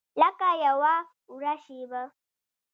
لکه 0.19 0.49
یوه 0.65 0.95
وړه 1.35 1.53
شیبه 1.63 2.03